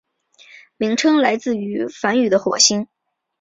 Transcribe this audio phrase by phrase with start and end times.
[0.77, 2.87] 名称来自于梵语的火星。